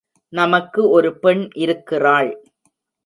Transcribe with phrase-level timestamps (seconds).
[0.29, 2.31] நமக்கு ஒரு பெண் இருக்கிறாள்.